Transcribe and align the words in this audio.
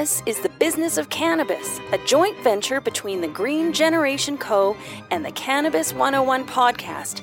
This 0.00 0.22
is 0.24 0.40
the 0.40 0.48
Business 0.58 0.96
of 0.96 1.10
Cannabis, 1.10 1.78
a 1.92 1.98
joint 2.06 2.42
venture 2.42 2.80
between 2.80 3.20
the 3.20 3.28
Green 3.28 3.70
Generation 3.70 4.38
Co. 4.38 4.74
and 5.10 5.22
the 5.22 5.30
Cannabis 5.32 5.92
101 5.92 6.46
podcast. 6.46 7.20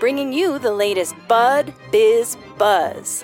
Bringing 0.00 0.32
you 0.32 0.58
the 0.58 0.72
latest 0.72 1.14
Bud 1.28 1.72
Biz 1.92 2.36
Buzz. 2.58 3.22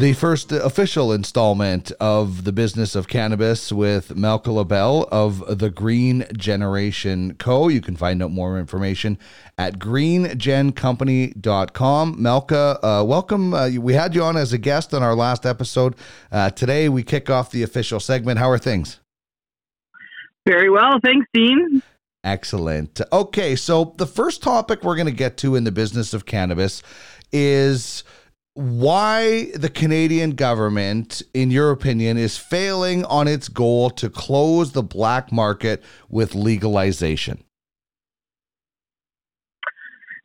The 0.00 0.14
first 0.14 0.50
official 0.50 1.12
installment 1.12 1.92
of 2.00 2.44
the 2.44 2.52
business 2.52 2.94
of 2.94 3.06
cannabis 3.06 3.70
with 3.70 4.16
Malka 4.16 4.48
Labell 4.48 5.06
of 5.10 5.58
the 5.58 5.68
Green 5.68 6.24
Generation 6.34 7.34
Co. 7.34 7.68
You 7.68 7.82
can 7.82 7.96
find 7.96 8.22
out 8.22 8.30
more 8.30 8.58
information 8.58 9.18
at 9.58 9.78
greengencompany.com. 9.78 12.22
Malka, 12.22 12.78
uh, 12.82 13.04
welcome. 13.04 13.52
Uh, 13.52 13.68
we 13.78 13.92
had 13.92 14.14
you 14.14 14.22
on 14.22 14.38
as 14.38 14.54
a 14.54 14.58
guest 14.58 14.94
on 14.94 15.02
our 15.02 15.14
last 15.14 15.44
episode. 15.44 15.94
Uh, 16.32 16.48
today 16.48 16.88
we 16.88 17.02
kick 17.02 17.28
off 17.28 17.50
the 17.50 17.62
official 17.62 18.00
segment. 18.00 18.38
How 18.38 18.48
are 18.48 18.56
things? 18.56 19.00
Very 20.46 20.70
well. 20.70 20.98
Thanks, 21.04 21.26
Dean. 21.34 21.82
Excellent. 22.24 23.02
Okay, 23.12 23.54
so 23.54 23.92
the 23.98 24.06
first 24.06 24.42
topic 24.42 24.82
we're 24.82 24.96
going 24.96 25.08
to 25.08 25.12
get 25.12 25.36
to 25.36 25.56
in 25.56 25.64
the 25.64 25.70
business 25.70 26.14
of 26.14 26.24
cannabis 26.24 26.82
is 27.32 28.02
why 28.60 29.50
the 29.54 29.70
Canadian 29.70 30.32
government, 30.32 31.22
in 31.32 31.50
your 31.50 31.70
opinion, 31.70 32.18
is 32.18 32.36
failing 32.36 33.06
on 33.06 33.26
its 33.26 33.48
goal 33.48 33.88
to 33.88 34.10
close 34.10 34.72
the 34.72 34.82
black 34.82 35.32
market 35.32 35.82
with 36.10 36.34
legalization. 36.34 37.42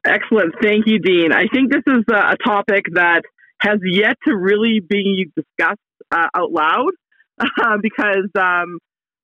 Excellent. 0.05 0.53
Thank 0.61 0.85
you, 0.85 0.99
Dean. 0.99 1.31
I 1.31 1.47
think 1.47 1.71
this 1.71 1.83
is 1.87 2.03
a 2.09 2.35
topic 2.45 2.83
that 2.93 3.21
has 3.61 3.79
yet 3.83 4.17
to 4.27 4.35
really 4.35 4.81
be 4.81 5.31
discussed 5.33 5.79
uh, 6.11 6.27
out 6.35 6.51
loud 6.51 6.91
uh, 7.39 7.77
because 7.81 8.29
um, 8.37 8.79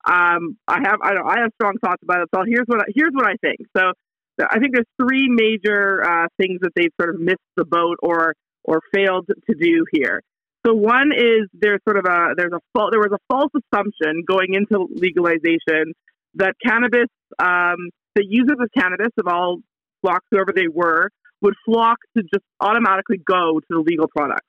um, 0.10 0.58
I 0.70 0.80
have 0.84 1.00
I, 1.04 1.16
I 1.24 1.40
have 1.42 1.52
strong 1.56 1.74
thoughts 1.84 2.02
about 2.02 2.22
it. 2.22 2.30
So 2.34 2.44
here's 2.48 2.66
what 2.66 2.80
I, 2.80 2.86
here's 2.96 3.12
what 3.12 3.28
I 3.28 3.36
think. 3.42 3.60
So 3.76 3.92
I 4.40 4.60
think 4.60 4.74
there's 4.74 4.88
three 5.00 5.28
major 5.30 6.02
uh, 6.02 6.28
things 6.40 6.60
that 6.62 6.72
they've 6.78 6.94
sort 7.00 7.14
of 7.14 7.20
missed 7.20 7.38
the 7.58 7.66
boat 7.66 7.98
or 8.02 8.34
or 8.64 8.82
failed 8.94 9.28
to 9.28 9.56
do 9.56 9.86
here. 9.92 10.22
So 10.66 10.74
one 10.74 11.12
is 11.16 11.48
there's 11.54 11.80
sort 11.88 11.98
of 11.98 12.06
a 12.06 12.34
there's 12.38 12.54
a 12.54 12.60
there 12.92 13.00
was 13.00 13.12
a 13.12 13.20
false 13.28 13.52
assumption 13.56 14.24
going 14.28 14.54
into 14.54 14.88
legalization 14.94 15.94
that 16.36 16.54
cannabis 16.64 17.10
um, 17.40 17.90
the 18.16 18.24
users 18.28 18.58
of 18.60 18.70
cannabis 18.78 19.12
of 19.18 19.28
all 19.28 19.58
flocks 20.02 20.26
whoever 20.30 20.52
they 20.56 20.68
were 20.72 21.10
would 21.42 21.56
flock 21.66 21.98
to 22.16 22.24
just 22.24 22.46
automatically 22.60 23.18
go 23.18 23.60
to 23.60 23.68
the 23.70 23.80
legal 23.80 24.08
product. 24.16 24.42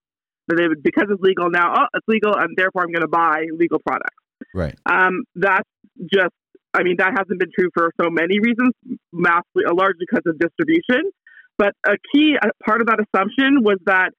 So 0.50 0.56
they 0.56 0.68
would 0.68 0.82
because 0.82 1.06
it's 1.08 1.22
legal 1.22 1.48
now. 1.50 1.72
Oh, 1.74 1.86
it's 1.94 2.06
legal, 2.08 2.34
and 2.36 2.56
therefore 2.56 2.82
I'm 2.82 2.92
going 2.92 3.02
to 3.02 3.08
buy 3.08 3.46
legal 3.56 3.78
products. 3.78 4.16
Right. 4.52 4.76
Um, 4.84 5.24
that's 5.34 5.68
just 6.12 6.34
I 6.74 6.82
mean 6.82 6.96
that 6.98 7.12
hasn't 7.16 7.38
been 7.38 7.50
true 7.56 7.70
for 7.72 7.92
so 8.00 8.10
many 8.10 8.38
reasons, 8.40 8.72
massively, 9.12 9.64
largely 9.72 10.04
because 10.10 10.24
of 10.26 10.38
distribution. 10.38 11.10
But 11.58 11.74
a 11.86 11.96
key 12.12 12.36
part 12.64 12.80
of 12.80 12.88
that 12.88 12.98
assumption 13.00 13.62
was 13.62 13.78
that 13.86 14.10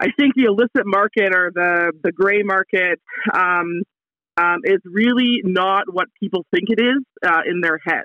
I 0.00 0.08
think 0.18 0.34
the 0.34 0.44
illicit 0.44 0.86
market 0.86 1.34
or 1.34 1.50
the 1.54 1.92
the 2.02 2.12
gray 2.12 2.42
market 2.42 3.00
um, 3.32 3.82
um, 4.36 4.60
is 4.64 4.80
really 4.84 5.40
not 5.44 5.92
what 5.92 6.08
people 6.20 6.44
think 6.54 6.68
it 6.68 6.80
is 6.80 7.02
uh, 7.26 7.40
in 7.48 7.60
their 7.60 7.78
head. 7.84 8.04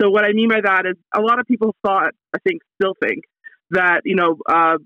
So 0.00 0.10
what 0.10 0.24
I 0.24 0.32
mean 0.32 0.48
by 0.48 0.60
that 0.62 0.86
is 0.86 0.96
a 1.14 1.20
lot 1.20 1.38
of 1.40 1.46
people 1.46 1.74
thought, 1.84 2.12
I 2.34 2.38
think, 2.46 2.62
still 2.80 2.94
think 3.02 3.24
that 3.70 4.02
you 4.04 4.14
know 4.14 4.36
uh, 4.48 4.78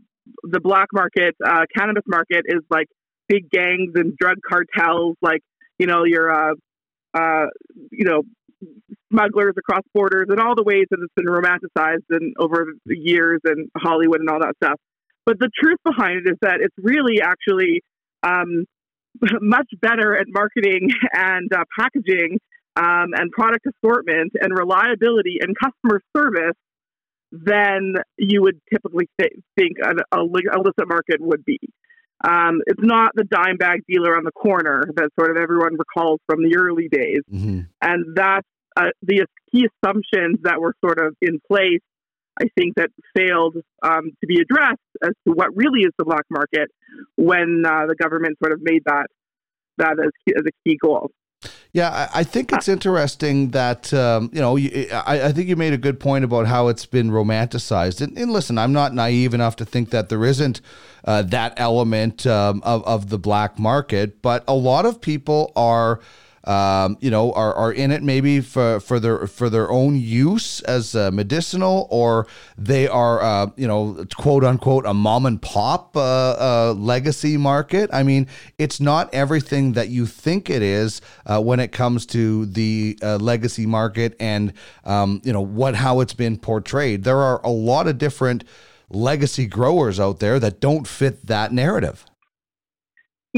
the 0.42 0.60
black 0.60 0.88
market, 0.92 1.34
uh, 1.44 1.64
cannabis 1.76 2.04
market, 2.06 2.44
is 2.46 2.62
like 2.70 2.86
big 3.28 3.50
gangs 3.50 3.92
and 3.94 4.16
drug 4.16 4.36
cartels, 4.48 5.16
like 5.20 5.42
you 5.78 5.86
know 5.86 6.04
your 6.04 6.30
uh, 6.30 6.54
uh, 7.14 7.46
you 7.90 8.04
know 8.04 8.22
smugglers 9.10 9.54
across 9.56 9.82
borders 9.94 10.26
and 10.28 10.40
all 10.40 10.54
the 10.54 10.62
ways 10.62 10.86
that 10.90 10.98
it's 11.02 11.14
been 11.14 11.26
romanticized 11.26 12.04
and 12.10 12.34
over 12.38 12.74
the 12.86 12.96
years 12.96 13.40
and 13.44 13.68
Hollywood 13.76 14.20
and 14.20 14.28
all 14.28 14.40
that 14.40 14.54
stuff. 14.62 14.78
But 15.24 15.38
the 15.38 15.50
truth 15.60 15.78
behind 15.84 16.26
it 16.26 16.30
is 16.30 16.36
that 16.42 16.58
it's 16.60 16.74
really 16.78 17.20
actually 17.20 17.82
um, 18.22 18.64
much 19.40 19.68
better 19.80 20.16
at 20.16 20.26
marketing 20.28 20.90
and 21.12 21.52
uh, 21.52 21.64
packaging 21.78 22.38
um, 22.76 23.08
and 23.14 23.30
product 23.32 23.66
assortment 23.66 24.32
and 24.40 24.56
reliability 24.56 25.38
and 25.40 25.54
customer 25.58 26.00
service 26.16 26.56
than 27.30 27.94
you 28.16 28.42
would 28.42 28.60
typically 28.72 29.08
th- 29.20 29.32
think 29.58 29.76
an 29.82 29.98
a 30.12 30.18
illicit 30.18 30.88
market 30.88 31.20
would 31.20 31.44
be. 31.44 31.58
Um, 32.26 32.62
it's 32.66 32.82
not 32.82 33.12
the 33.14 33.24
dime 33.24 33.58
bag 33.58 33.82
dealer 33.88 34.16
on 34.16 34.24
the 34.24 34.32
corner 34.32 34.84
that 34.96 35.10
sort 35.18 35.30
of 35.30 35.36
everyone 35.36 35.76
recalls 35.78 36.20
from 36.26 36.42
the 36.42 36.56
early 36.56 36.88
days. 36.88 37.20
Mm-hmm. 37.32 37.60
And 37.80 38.16
that's 38.16 38.46
uh, 38.78 38.90
the 39.02 39.26
key 39.50 39.66
assumptions 39.66 40.38
that 40.42 40.60
were 40.60 40.74
sort 40.84 40.98
of 40.98 41.16
in 41.20 41.40
place, 41.50 41.80
I 42.40 42.46
think, 42.56 42.76
that 42.76 42.90
failed 43.16 43.56
um, 43.82 44.12
to 44.20 44.26
be 44.26 44.40
addressed 44.40 44.78
as 45.02 45.10
to 45.26 45.32
what 45.32 45.56
really 45.56 45.80
is 45.80 45.92
the 45.98 46.04
black 46.04 46.24
market 46.30 46.70
when 47.16 47.64
uh, 47.66 47.86
the 47.86 47.96
government 48.00 48.38
sort 48.42 48.52
of 48.52 48.60
made 48.62 48.82
that 48.86 49.06
that 49.78 49.96
as, 50.00 50.10
as 50.36 50.42
a 50.46 50.68
key 50.68 50.76
goal. 50.80 51.10
Yeah, 51.72 52.08
I 52.12 52.24
think 52.24 52.52
it's 52.52 52.66
interesting 52.66 53.50
that 53.50 53.92
um, 53.94 54.30
you 54.32 54.40
know. 54.40 54.56
I, 54.56 55.26
I, 55.26 55.32
think 55.32 55.48
you 55.48 55.54
made 55.54 55.72
a 55.72 55.78
good 55.78 56.00
point 56.00 56.24
about 56.24 56.46
how 56.46 56.66
it's 56.68 56.86
been 56.86 57.10
romanticized. 57.10 58.00
And, 58.00 58.16
and 58.18 58.32
listen, 58.32 58.58
I'm 58.58 58.72
not 58.72 58.94
naive 58.94 59.34
enough 59.34 59.54
to 59.56 59.64
think 59.64 59.90
that 59.90 60.08
there 60.08 60.24
isn't 60.24 60.60
uh, 61.04 61.22
that 61.22 61.52
element 61.56 62.26
um, 62.26 62.60
of 62.64 62.82
of 62.84 63.10
the 63.10 63.18
black 63.18 63.58
market, 63.58 64.22
but 64.22 64.42
a 64.48 64.54
lot 64.54 64.86
of 64.86 65.00
people 65.00 65.52
are 65.54 66.00
um, 66.48 66.96
you 67.00 67.10
know, 67.10 67.30
are, 67.34 67.52
are 67.54 67.72
in 67.72 67.90
it 67.90 68.02
maybe 68.02 68.40
for, 68.40 68.80
for 68.80 68.98
their 68.98 69.26
for 69.26 69.50
their 69.50 69.70
own 69.70 69.96
use 69.96 70.62
as 70.62 70.94
uh, 70.94 71.10
medicinal, 71.10 71.86
or 71.90 72.26
they 72.56 72.88
are, 72.88 73.22
uh, 73.22 73.46
you 73.56 73.68
know, 73.68 74.06
quote 74.16 74.44
unquote, 74.44 74.86
a 74.86 74.94
mom 74.94 75.26
and 75.26 75.42
pop 75.42 75.94
uh, 75.94 76.00
uh 76.00 76.74
legacy 76.76 77.36
market. 77.36 77.90
I 77.92 78.02
mean, 78.02 78.28
it's 78.56 78.80
not 78.80 79.12
everything 79.12 79.74
that 79.74 79.88
you 79.88 80.06
think 80.06 80.48
it 80.48 80.62
is 80.62 81.02
uh, 81.26 81.40
when 81.40 81.60
it 81.60 81.70
comes 81.70 82.06
to 82.06 82.46
the 82.46 82.98
uh, 83.02 83.16
legacy 83.16 83.66
market 83.66 84.16
and 84.18 84.54
um, 84.84 85.20
you 85.24 85.34
know 85.34 85.42
what 85.42 85.74
how 85.74 86.00
it's 86.00 86.14
been 86.14 86.38
portrayed. 86.38 87.04
There 87.04 87.18
are 87.18 87.42
a 87.44 87.50
lot 87.50 87.86
of 87.86 87.98
different 87.98 88.44
legacy 88.88 89.46
growers 89.46 90.00
out 90.00 90.18
there 90.18 90.40
that 90.40 90.60
don't 90.60 90.88
fit 90.88 91.26
that 91.26 91.52
narrative. 91.52 92.06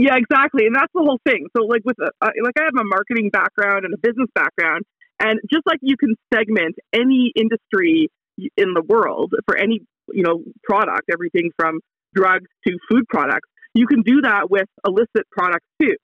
Yeah, 0.00 0.16
exactly, 0.16 0.64
and 0.64 0.74
that's 0.74 0.92
the 0.94 1.02
whole 1.02 1.20
thing. 1.26 1.46
So, 1.54 1.64
like 1.64 1.82
with 1.84 1.98
a, 2.00 2.10
uh, 2.22 2.30
like 2.42 2.54
I 2.58 2.64
have 2.64 2.80
a 2.80 2.84
marketing 2.84 3.28
background 3.30 3.84
and 3.84 3.92
a 3.92 3.98
business 3.98 4.28
background, 4.34 4.84
and 5.20 5.38
just 5.52 5.66
like 5.66 5.78
you 5.82 5.96
can 5.98 6.14
segment 6.32 6.76
any 6.94 7.32
industry 7.36 8.08
in 8.56 8.72
the 8.72 8.82
world 8.88 9.34
for 9.44 9.58
any 9.58 9.80
you 10.10 10.22
know 10.22 10.42
product, 10.64 11.10
everything 11.12 11.50
from 11.58 11.80
drugs 12.14 12.46
to 12.66 12.78
food 12.90 13.04
products, 13.10 13.48
you 13.74 13.86
can 13.86 14.00
do 14.00 14.22
that 14.22 14.50
with 14.50 14.66
illicit 14.86 15.28
products 15.32 15.66
too. 15.82 15.96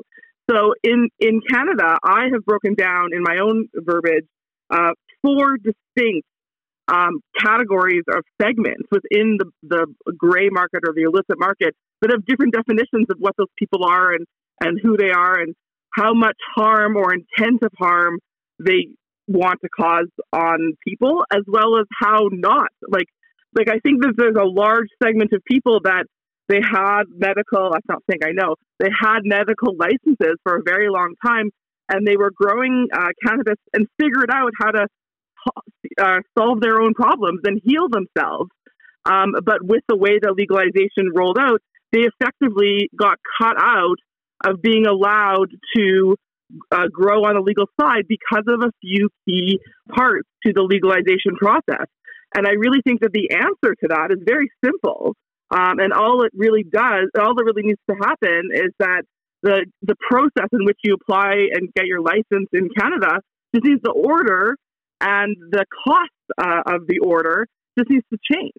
So 0.51 0.75
in 0.83 1.09
in 1.19 1.41
Canada, 1.49 1.97
I 2.05 2.25
have 2.35 2.45
broken 2.45 2.75
down 2.75 3.15
in 3.15 3.23
my 3.23 3.39
own 3.39 3.69
verbiage 3.75 4.27
uh, 4.69 4.91
four 5.23 5.57
distinct 5.57 6.29
um, 6.89 7.21
categories 7.39 8.05
of 8.09 8.23
segments 8.41 8.89
within 8.91 9.39
the, 9.39 9.47
the 9.63 9.87
gray 10.17 10.49
market 10.51 10.83
or 10.87 10.95
the 10.95 11.03
illicit 11.03 11.39
market 11.39 11.75
that 12.01 12.11
have 12.11 12.25
different 12.27 12.55
definitions 12.55 13.07
of 13.11 13.17
what 13.19 13.35
those 13.37 13.51
people 13.59 13.85
are 13.85 14.13
and, 14.13 14.27
and 14.61 14.79
who 14.83 14.97
they 14.97 15.11
are 15.11 15.39
and 15.39 15.55
how 15.95 16.15
much 16.15 16.37
harm 16.55 16.97
or 16.97 17.13
intent 17.13 17.63
of 17.63 17.73
harm 17.79 18.19
they 18.59 18.89
want 19.27 19.61
to 19.63 19.69
cause 19.69 20.09
on 20.33 20.75
people, 20.87 21.25
as 21.33 21.43
well 21.47 21.79
as 21.79 21.87
how 21.93 22.29
not. 22.31 22.69
Like, 22.89 23.07
like 23.57 23.69
I 23.69 23.81
think 23.81 24.03
that 24.03 24.15
there's 24.17 24.37
a 24.39 24.45
large 24.45 24.89
segment 25.03 25.33
of 25.33 25.43
people 25.45 25.81
that 25.85 26.05
they 26.49 26.61
had 26.63 27.05
medical. 27.11 27.73
I 27.75 27.81
don't 27.89 28.05
think 28.07 28.25
I 28.25 28.31
know 28.33 28.55
they 28.79 28.91
had 29.01 29.21
medical 29.25 29.75
licenses 29.77 30.37
for 30.45 30.57
a 30.57 30.63
very 30.65 30.89
long 30.89 31.15
time, 31.25 31.51
and 31.89 32.07
they 32.07 32.17
were 32.17 32.31
growing 32.31 32.89
uh, 32.93 33.09
cannabis 33.27 33.59
and 33.73 33.87
figured 33.99 34.31
out 34.31 34.53
how 34.61 34.71
to 34.71 34.87
uh, 36.01 36.19
solve 36.39 36.61
their 36.61 36.81
own 36.81 36.95
problems 36.95 37.41
and 37.45 37.61
heal 37.65 37.89
themselves. 37.89 38.51
Um, 39.05 39.35
but 39.45 39.63
with 39.63 39.83
the 39.89 39.97
way 39.97 40.19
that 40.21 40.35
legalization 40.37 41.13
rolled 41.15 41.39
out, 41.39 41.61
they 41.93 42.01
effectively 42.01 42.91
got 42.99 43.19
cut 43.41 43.57
out 43.59 43.97
of 44.45 44.61
being 44.61 44.87
allowed 44.87 45.51
to 45.77 46.17
uh, 46.71 46.89
grow 46.93 47.25
on 47.25 47.35
the 47.35 47.41
legal 47.41 47.67
side 47.81 48.05
because 48.09 48.45
of 48.47 48.61
a 48.63 48.73
few 48.81 49.09
key 49.27 49.59
parts 49.95 50.29
to 50.45 50.53
the 50.53 50.63
legalization 50.63 51.37
process. 51.37 51.87
And 52.35 52.47
I 52.47 52.53
really 52.53 52.81
think 52.85 53.01
that 53.01 53.13
the 53.13 53.31
answer 53.31 53.75
to 53.75 53.89
that 53.89 54.11
is 54.11 54.19
very 54.25 54.51
simple. 54.65 55.15
Um, 55.51 55.79
and 55.79 55.93
all 55.93 56.25
it 56.25 56.33
really 56.35 56.65
does, 56.65 57.09
all 57.19 57.35
that 57.35 57.45
really 57.45 57.63
needs 57.63 57.81
to 57.89 57.97
happen 57.97 58.51
is 58.53 58.73
that 58.81 59.03
the 59.43 59.65
the 59.83 59.95
process 60.11 60.49
in 60.53 60.65
which 60.65 60.79
you 60.83 60.95
apply 60.95 61.35
and 61.53 61.73
get 61.75 61.87
your 61.87 62.01
license 62.01 62.49
in 62.53 62.69
Canada 62.77 63.21
just 63.55 63.65
needs 63.65 63.83
to 63.85 63.93
order 63.93 64.57
and 65.01 65.37
the 65.51 65.65
costs 65.87 66.15
uh, 66.39 66.63
of 66.67 66.87
the 66.87 66.99
order 67.01 67.47
just 67.79 67.91
needs 67.91 68.05
to 68.13 68.19
change. 68.33 68.53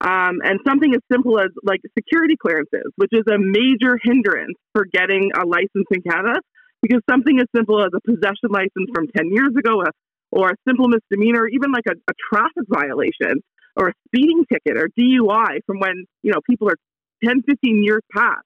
Um, 0.00 0.44
and 0.44 0.60
something 0.66 0.92
as 0.94 1.00
simple 1.10 1.40
as 1.40 1.48
like 1.62 1.80
security 1.96 2.36
clearances, 2.36 2.92
which 2.96 3.12
is 3.12 3.24
a 3.28 3.38
major 3.38 3.98
hindrance 4.02 4.56
for 4.74 4.84
getting 4.84 5.30
a 5.34 5.46
license 5.46 5.88
in 5.90 6.02
Canada, 6.02 6.40
because 6.82 7.00
something 7.08 7.40
as 7.40 7.46
simple 7.54 7.80
as 7.80 7.88
a 7.96 8.00
possession 8.04 8.50
license 8.50 8.90
from 8.94 9.06
10 9.16 9.32
years 9.32 9.52
ago, 9.58 9.80
a, 9.80 9.90
or 10.30 10.50
a 10.50 10.56
simple 10.68 10.88
misdemeanor, 10.88 11.48
even 11.48 11.72
like 11.72 11.84
a, 11.88 11.92
a 11.92 12.14
traffic 12.30 12.68
violation 12.68 13.40
or 13.76 13.88
a 13.88 13.92
speeding 14.08 14.44
ticket 14.52 14.76
or 14.76 14.88
DUI 14.98 15.60
from 15.66 15.80
when, 15.80 16.04
you 16.22 16.32
know, 16.32 16.40
people 16.48 16.68
are 16.68 16.76
10, 17.24 17.42
15 17.48 17.82
years 17.82 18.02
past. 18.14 18.44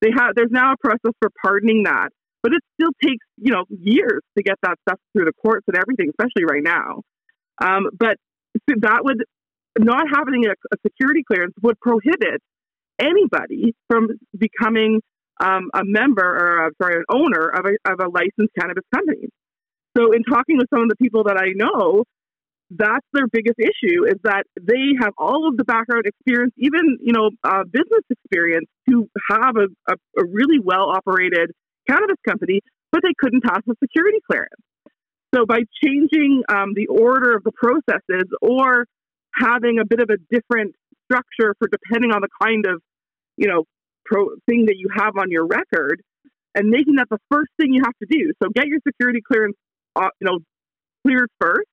They 0.00 0.10
have, 0.16 0.34
there's 0.36 0.50
now 0.50 0.74
a 0.74 0.76
process 0.76 1.12
for 1.20 1.30
pardoning 1.42 1.84
that, 1.84 2.10
but 2.44 2.52
it 2.52 2.60
still 2.78 2.92
takes, 3.02 3.24
you 3.38 3.50
know, 3.50 3.64
years 3.70 4.20
to 4.36 4.44
get 4.44 4.56
that 4.62 4.76
stuff 4.86 5.00
through 5.12 5.24
the 5.24 5.32
courts 5.32 5.64
and 5.66 5.76
everything, 5.78 6.10
especially 6.10 6.44
right 6.44 6.62
now. 6.62 7.00
Um, 7.60 7.88
but 7.98 8.18
that 8.68 9.00
would 9.02 9.24
not 9.78 10.04
having 10.14 10.44
a, 10.46 10.50
a, 10.50 10.76
security 10.86 11.22
clearance 11.26 11.54
would 11.62 11.80
prohibit 11.80 12.42
anybody 13.00 13.74
from 13.88 14.08
becoming 14.36 15.00
um, 15.40 15.70
a 15.72 15.82
member 15.84 16.22
or, 16.22 16.66
uh, 16.66 16.70
sorry, 16.80 16.96
an 16.96 17.04
owner 17.10 17.48
of 17.48 17.64
a, 17.64 17.90
of 17.90 17.98
a 17.98 18.08
licensed 18.08 18.54
cannabis 18.60 18.84
company. 18.94 19.26
So, 19.96 20.12
in 20.12 20.22
talking 20.22 20.58
with 20.58 20.68
some 20.72 20.82
of 20.82 20.88
the 20.90 20.96
people 20.96 21.24
that 21.24 21.38
I 21.38 21.54
know, 21.56 22.04
that's 22.70 23.06
their 23.12 23.26
biggest 23.26 23.58
issue 23.58 24.04
is 24.06 24.16
that 24.24 24.44
they 24.60 24.94
have 25.00 25.14
all 25.16 25.48
of 25.48 25.56
the 25.56 25.64
background 25.64 26.04
experience, 26.06 26.52
even 26.58 26.98
you 27.00 27.12
know 27.12 27.30
uh, 27.42 27.64
business 27.64 28.04
experience, 28.10 28.68
to 28.90 29.08
have 29.30 29.56
a, 29.56 29.66
a, 29.90 29.94
a 30.20 30.24
really 30.26 30.58
well 30.62 30.90
operated 30.90 31.50
cannabis 31.88 32.16
company, 32.26 32.60
but 32.92 33.02
they 33.02 33.12
couldn't 33.18 33.42
pass 33.42 33.60
a 33.68 33.74
security 33.82 34.18
clearance. 34.30 34.60
So 35.34 35.46
by 35.46 35.60
changing 35.82 36.42
um, 36.48 36.74
the 36.74 36.86
order 36.86 37.36
of 37.36 37.42
the 37.42 37.52
processes 37.52 38.28
or 38.40 38.86
having 39.34 39.78
a 39.80 39.84
bit 39.84 40.00
of 40.00 40.08
a 40.10 40.16
different 40.30 40.74
structure 41.04 41.54
for 41.58 41.68
depending 41.68 42.12
on 42.12 42.20
the 42.22 42.28
kind 42.40 42.66
of 42.66 42.80
you 43.36 43.48
know 43.48 43.64
pro 44.04 44.28
thing 44.46 44.66
that 44.66 44.76
you 44.76 44.88
have 44.96 45.16
on 45.16 45.30
your 45.30 45.46
record, 45.46 46.02
and 46.54 46.68
making 46.68 46.96
that 46.96 47.08
the 47.10 47.18
first 47.30 47.50
thing 47.60 47.72
you 47.72 47.82
have 47.84 47.94
to 48.02 48.06
do. 48.08 48.32
So 48.42 48.48
get 48.54 48.66
your 48.66 48.78
security 48.86 49.20
clearance, 49.26 49.56
uh, 49.96 50.08
you 50.20 50.26
know, 50.26 50.38
cleared 51.04 51.28
first 51.40 51.66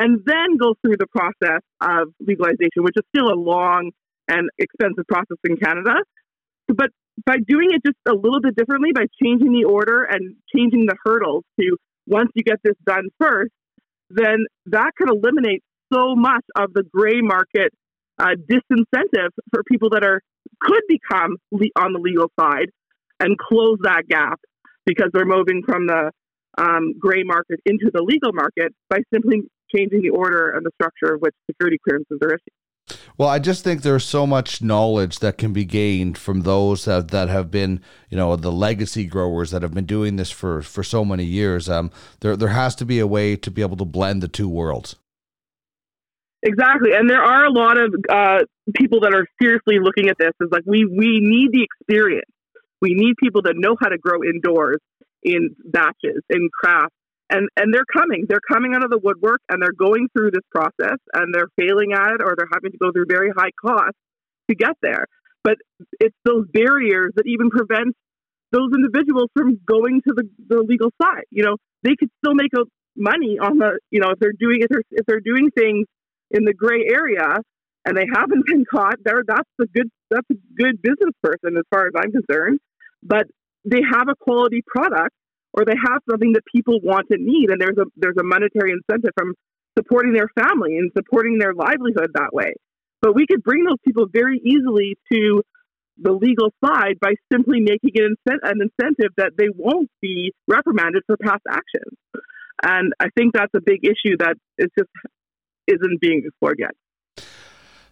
and 0.00 0.20
then 0.24 0.56
go 0.56 0.74
through 0.80 0.96
the 0.96 1.06
process 1.06 1.60
of 1.80 2.08
legalization, 2.20 2.82
which 2.82 2.96
is 2.96 3.04
still 3.14 3.28
a 3.32 3.36
long 3.36 3.90
and 4.28 4.48
expensive 4.58 5.04
process 5.06 5.36
in 5.44 5.56
Canada. 5.56 5.94
But 6.68 6.90
by 7.24 7.36
doing 7.46 7.68
it 7.70 7.82
just 7.84 7.98
a 8.08 8.14
little 8.14 8.40
bit 8.40 8.56
differently, 8.56 8.90
by 8.94 9.06
changing 9.22 9.52
the 9.52 9.64
order 9.64 10.04
and 10.04 10.36
changing 10.54 10.86
the 10.86 10.96
hurdles 11.04 11.44
to 11.58 11.76
once 12.06 12.30
you 12.34 12.42
get 12.42 12.58
this 12.64 12.74
done 12.86 13.08
first, 13.20 13.52
then 14.10 14.46
that 14.66 14.92
could 14.96 15.08
eliminate 15.10 15.62
so 15.92 16.14
much 16.14 16.44
of 16.56 16.72
the 16.72 16.82
gray 16.92 17.20
market 17.20 17.72
uh, 18.18 18.34
disincentive 18.50 19.30
for 19.52 19.62
people 19.70 19.90
that 19.90 20.04
are 20.04 20.20
could 20.60 20.82
become 20.88 21.36
le- 21.52 21.74
on 21.76 21.92
the 21.92 21.98
legal 21.98 22.30
side 22.38 22.68
and 23.18 23.38
close 23.38 23.78
that 23.82 24.02
gap 24.08 24.40
because 24.84 25.10
they're 25.12 25.24
moving 25.24 25.62
from 25.64 25.86
the 25.86 26.10
um, 26.58 26.94
gray 26.98 27.22
market 27.22 27.60
into 27.64 27.90
the 27.92 28.02
legal 28.02 28.32
market 28.32 28.72
by 28.88 28.98
simply 29.12 29.42
changing 29.74 30.02
the 30.02 30.10
order 30.10 30.50
and 30.50 30.66
the 30.66 30.70
structure 30.74 31.14
of 31.14 31.20
which 31.20 31.34
security 31.48 31.78
clearances 31.86 32.18
are 32.22 32.34
issued. 32.34 32.59
Well, 33.20 33.28
I 33.28 33.38
just 33.38 33.62
think 33.62 33.82
there's 33.82 34.06
so 34.06 34.26
much 34.26 34.62
knowledge 34.62 35.18
that 35.18 35.36
can 35.36 35.52
be 35.52 35.66
gained 35.66 36.16
from 36.16 36.40
those 36.40 36.86
that, 36.86 37.08
that 37.08 37.28
have 37.28 37.50
been, 37.50 37.82
you 38.08 38.16
know, 38.16 38.34
the 38.34 38.50
legacy 38.50 39.04
growers 39.04 39.50
that 39.50 39.60
have 39.60 39.74
been 39.74 39.84
doing 39.84 40.16
this 40.16 40.30
for, 40.30 40.62
for 40.62 40.82
so 40.82 41.04
many 41.04 41.24
years. 41.24 41.68
Um, 41.68 41.90
there 42.20 42.34
there 42.34 42.48
has 42.48 42.74
to 42.76 42.86
be 42.86 42.98
a 42.98 43.06
way 43.06 43.36
to 43.36 43.50
be 43.50 43.60
able 43.60 43.76
to 43.76 43.84
blend 43.84 44.22
the 44.22 44.28
two 44.28 44.48
worlds. 44.48 44.96
Exactly, 46.42 46.94
and 46.94 47.10
there 47.10 47.22
are 47.22 47.44
a 47.44 47.52
lot 47.52 47.76
of 47.78 47.94
uh, 48.08 48.38
people 48.74 49.00
that 49.00 49.12
are 49.12 49.26
seriously 49.38 49.80
looking 49.82 50.08
at 50.08 50.16
this. 50.18 50.32
Is 50.40 50.48
like 50.50 50.64
we 50.64 50.86
we 50.86 51.20
need 51.20 51.52
the 51.52 51.62
experience. 51.62 52.30
We 52.80 52.94
need 52.94 53.16
people 53.22 53.42
that 53.42 53.52
know 53.54 53.76
how 53.78 53.90
to 53.90 53.98
grow 53.98 54.24
indoors 54.24 54.80
in 55.22 55.54
batches 55.66 56.22
in 56.30 56.48
craft 56.58 56.94
and 57.30 57.48
and 57.56 57.72
they're 57.72 57.88
coming. 57.90 58.26
They're 58.28 58.44
coming 58.52 58.74
out 58.74 58.84
of 58.84 58.90
the 58.90 58.98
woodwork 59.02 59.40
and 59.48 59.62
they're 59.62 59.72
going 59.72 60.08
through 60.12 60.32
this 60.32 60.44
process 60.50 60.98
and 61.14 61.32
they're 61.32 61.48
failing 61.56 61.92
at 61.92 62.10
it 62.14 62.20
or 62.22 62.34
they're 62.36 62.50
having 62.52 62.72
to 62.72 62.78
go 62.78 62.92
through 62.92 63.06
very 63.08 63.30
high 63.36 63.52
costs 63.60 63.98
to 64.48 64.56
get 64.56 64.76
there. 64.82 65.06
But 65.42 65.56
it's 66.00 66.16
those 66.24 66.46
barriers 66.52 67.12
that 67.16 67.26
even 67.26 67.50
prevent 67.50 67.94
those 68.52 68.70
individuals 68.74 69.30
from 69.34 69.60
going 69.64 70.02
to 70.08 70.14
the, 70.14 70.28
the 70.48 70.62
legal 70.62 70.90
side. 71.00 71.24
You 71.30 71.44
know 71.44 71.56
they 71.82 71.94
could 71.98 72.10
still 72.22 72.34
make 72.34 72.52
a 72.54 72.64
money 72.96 73.38
on 73.40 73.58
the 73.58 73.78
you 73.90 74.00
know 74.00 74.10
if 74.10 74.18
they're 74.18 74.36
doing 74.38 74.60
if 74.62 74.68
they're, 74.68 74.82
if 74.90 75.06
they're 75.06 75.20
doing 75.20 75.50
things 75.56 75.86
in 76.32 76.44
the 76.44 76.52
gray 76.52 76.84
area 76.92 77.38
and 77.86 77.96
they 77.96 78.06
haven't 78.12 78.44
been 78.46 78.64
caught 78.70 78.96
there 79.04 79.22
that's 79.26 79.48
a 79.60 79.66
good 79.66 79.88
that's 80.10 80.28
a 80.30 80.34
good 80.56 80.82
business 80.82 81.14
person 81.22 81.56
as 81.56 81.64
far 81.70 81.86
as 81.86 81.92
i'm 81.96 82.10
concerned. 82.10 82.58
But 83.02 83.26
they 83.64 83.80
have 83.92 84.08
a 84.08 84.14
quality 84.18 84.62
product 84.66 85.14
or 85.52 85.64
they 85.64 85.74
have 85.76 86.00
something 86.08 86.32
that 86.34 86.42
people 86.54 86.78
want 86.82 87.06
and 87.10 87.24
need, 87.24 87.50
and 87.50 87.60
there's 87.60 87.78
a 87.78 87.86
there's 87.96 88.16
a 88.18 88.24
monetary 88.24 88.72
incentive 88.72 89.10
from 89.16 89.34
supporting 89.78 90.12
their 90.12 90.28
family 90.38 90.76
and 90.76 90.90
supporting 90.96 91.38
their 91.38 91.54
livelihood 91.54 92.10
that 92.14 92.30
way. 92.32 92.52
But 93.02 93.14
we 93.14 93.26
could 93.26 93.42
bring 93.42 93.64
those 93.64 93.78
people 93.84 94.06
very 94.12 94.40
easily 94.44 94.96
to 95.12 95.42
the 96.02 96.12
legal 96.12 96.52
side 96.64 96.98
by 97.00 97.14
simply 97.32 97.60
making 97.60 97.92
an 97.96 98.16
incentive 98.26 99.12
that 99.16 99.32
they 99.36 99.48
won't 99.54 99.90
be 100.00 100.32
reprimanded 100.48 101.02
for 101.06 101.16
past 101.16 101.42
actions. 101.48 101.96
And 102.62 102.92
I 103.00 103.08
think 103.16 103.32
that's 103.34 103.52
a 103.54 103.60
big 103.64 103.84
issue 103.84 104.16
that 104.18 104.36
is 104.58 104.68
just 104.78 104.90
isn't 105.66 106.00
being 106.00 106.22
explored 106.26 106.56
yet. 106.58 106.72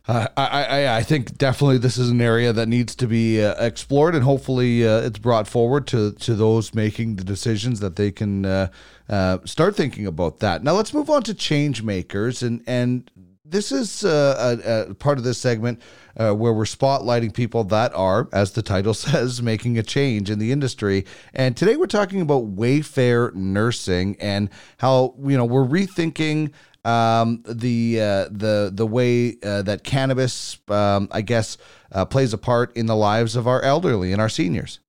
Uh, 0.09 0.27
I, 0.39 0.65
I, 0.65 0.97
I 0.97 1.03
think 1.03 1.37
definitely 1.37 1.77
this 1.77 1.99
is 1.99 2.09
an 2.09 2.23
area 2.23 2.51
that 2.55 2.67
needs 2.67 2.95
to 2.97 3.07
be 3.07 3.45
uh, 3.45 3.63
explored, 3.63 4.15
and 4.15 4.25
hopefully 4.25 4.89
uh, 4.89 5.03
it's 5.03 5.19
brought 5.19 5.47
forward 5.47 5.87
to, 5.89 6.13
to 6.13 6.35
those 6.35 6.75
making 6.75 7.17
the 7.17 7.25
decisions 7.25 7.81
that 7.81 7.97
they 7.97 8.11
can 8.11 8.47
uh, 8.47 8.69
uh, 9.11 9.39
start 9.45 9.77
thinking 9.77 10.07
about 10.07 10.39
that. 10.39 10.65
Now 10.65 10.73
let's 10.73 10.95
move 10.95 11.11
on 11.11 11.25
to 11.25 11.35
change 11.35 11.83
makers, 11.83 12.43
and 12.43 12.63
and 12.67 13.11
this 13.45 13.71
is 13.71 14.03
a, 14.03 14.87
a, 14.89 14.95
part 14.95 15.19
of 15.19 15.25
this 15.25 15.39
segment 15.39 15.81
where 16.15 16.35
we're 16.35 16.65
spotlighting 16.65 17.33
people 17.33 17.65
that 17.65 17.95
are, 17.95 18.29
as 18.33 18.53
the 18.53 18.63
title 18.63 18.95
says, 18.95 19.43
making 19.43 19.79
a 19.79 19.83
change 19.83 20.31
in 20.31 20.39
the 20.39 20.53
industry. 20.53 21.05
And 21.35 21.55
today 21.55 21.77
we're 21.77 21.87
talking 21.87 22.23
about 22.23 22.57
WayFare 22.57 23.35
Nursing 23.35 24.17
and 24.21 24.49
how 24.79 25.15
you 25.21 25.37
know 25.37 25.45
we're 25.45 25.67
rethinking 25.67 26.53
um, 26.85 27.43
the 27.47 28.01
uh, 28.01 28.25
the 28.31 28.71
the 28.73 28.87
way 28.87 29.37
uh, 29.43 29.63
that 29.63 29.85
cannabis, 29.85 30.59
um, 30.69 31.09
I 31.11 31.23
guess, 31.23 31.59
uh, 31.93 32.05
plays 32.05 32.33
a 32.33 32.39
part 32.39 32.77
in 32.77 32.87
the 32.87 32.97
lives 32.97 33.37
of 33.37 33.47
our 33.47 33.63
elderly 33.63 34.13
and 34.13 34.21
our 34.21 34.29
seniors. 34.29 34.81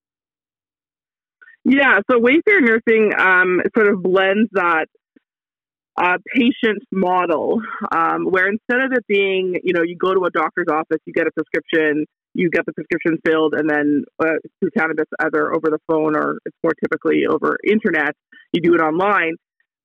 Yeah, 1.65 1.99
so 2.09 2.19
WayFare 2.19 2.61
Nursing 2.61 3.13
um, 3.19 3.61
sort 3.75 3.93
of 3.93 4.01
blends 4.01 4.49
that 4.53 4.87
uh, 5.97 6.17
patient 6.33 6.81
model, 6.91 7.61
um, 7.91 8.25
where 8.25 8.47
instead 8.47 8.79
of 8.81 8.93
it 8.93 9.05
being, 9.07 9.59
you 9.63 9.73
know, 9.73 9.83
you 9.83 9.97
go 9.97 10.13
to 10.13 10.23
a 10.23 10.31
doctor's 10.31 10.67
office, 10.71 10.99
you 11.05 11.13
get 11.13 11.27
a 11.27 11.31
prescription, 11.31 12.05
you 12.33 12.49
get 12.49 12.65
the 12.65 12.73
prescription 12.73 13.17
filled, 13.25 13.53
and 13.53 13.69
then 13.69 14.05
uh, 14.19 14.39
through 14.59 14.71
cannabis, 14.71 15.05
either 15.19 15.53
over 15.53 15.69
the 15.69 15.79
phone 15.87 16.15
or 16.15 16.37
it's 16.45 16.55
more 16.63 16.71
typically 16.81 17.25
over 17.29 17.57
internet, 17.67 18.15
you 18.53 18.61
do 18.61 18.73
it 18.73 18.79
online. 18.79 19.35